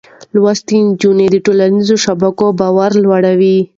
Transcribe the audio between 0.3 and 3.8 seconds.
لوستې نجونې د ټولنيزو شبکو باور لوړوي.